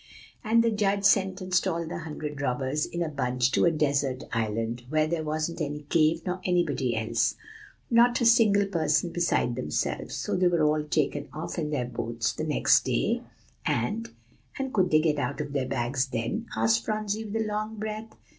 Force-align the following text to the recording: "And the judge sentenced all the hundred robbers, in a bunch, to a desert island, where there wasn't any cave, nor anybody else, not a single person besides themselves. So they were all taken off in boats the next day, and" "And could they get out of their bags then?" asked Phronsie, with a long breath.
"And 0.43 0.63
the 0.63 0.71
judge 0.71 1.03
sentenced 1.03 1.67
all 1.67 1.85
the 1.87 1.99
hundred 1.99 2.41
robbers, 2.41 2.87
in 2.87 3.03
a 3.03 3.07
bunch, 3.07 3.51
to 3.51 3.65
a 3.65 3.71
desert 3.71 4.23
island, 4.33 4.81
where 4.89 5.05
there 5.05 5.23
wasn't 5.23 5.61
any 5.61 5.83
cave, 5.89 6.23
nor 6.25 6.41
anybody 6.43 6.95
else, 6.95 7.35
not 7.91 8.19
a 8.19 8.25
single 8.25 8.65
person 8.65 9.11
besides 9.11 9.55
themselves. 9.55 10.15
So 10.15 10.35
they 10.35 10.47
were 10.47 10.63
all 10.63 10.83
taken 10.83 11.27
off 11.31 11.59
in 11.59 11.69
boats 11.91 12.33
the 12.33 12.45
next 12.45 12.83
day, 12.83 13.21
and" 13.63 14.09
"And 14.57 14.73
could 14.73 14.89
they 14.89 15.01
get 15.01 15.19
out 15.19 15.39
of 15.39 15.53
their 15.53 15.67
bags 15.67 16.07
then?" 16.07 16.47
asked 16.57 16.83
Phronsie, 16.83 17.23
with 17.25 17.35
a 17.35 17.45
long 17.45 17.75
breath. 17.75 18.15